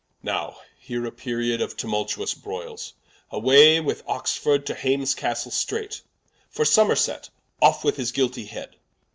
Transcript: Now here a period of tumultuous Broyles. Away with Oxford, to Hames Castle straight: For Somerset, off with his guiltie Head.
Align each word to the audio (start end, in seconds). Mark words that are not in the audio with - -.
Now 0.23 0.55
here 0.79 1.05
a 1.05 1.11
period 1.11 1.61
of 1.61 1.77
tumultuous 1.77 2.33
Broyles. 2.33 2.93
Away 3.29 3.79
with 3.79 4.01
Oxford, 4.07 4.65
to 4.65 4.73
Hames 4.73 5.13
Castle 5.13 5.51
straight: 5.51 6.01
For 6.49 6.65
Somerset, 6.65 7.29
off 7.61 7.83
with 7.83 7.97
his 7.97 8.11
guiltie 8.11 8.45
Head. 8.47 8.77